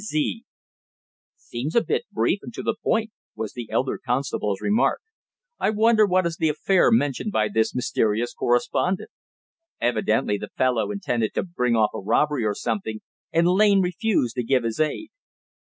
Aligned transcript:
Z."_ 0.03 0.45
"Seems 1.37 1.75
a 1.75 1.83
bit 1.83 2.05
brief, 2.11 2.39
and 2.41 2.51
to 2.55 2.63
the 2.63 2.73
point," 2.83 3.11
was 3.35 3.53
the 3.53 3.69
elder 3.69 3.99
constable's 4.03 4.59
remark. 4.59 4.99
"I 5.59 5.69
wonder 5.69 6.07
what 6.07 6.25
is 6.25 6.37
the 6.37 6.49
affair 6.49 6.89
mentioned 6.91 7.31
by 7.31 7.49
this 7.53 7.75
mysterious 7.75 8.33
correspondent? 8.33 9.11
Evidently 9.79 10.39
the 10.39 10.49
fellow 10.57 10.89
intended 10.89 11.35
to 11.35 11.43
bring 11.43 11.75
off 11.75 11.91
a 11.93 11.99
robbery, 11.99 12.43
or 12.43 12.55
something, 12.55 13.01
and 13.31 13.47
Lane 13.47 13.81
refused 13.83 14.33
to 14.37 14.43
give 14.43 14.63
his 14.63 14.79
aid." 14.79 15.09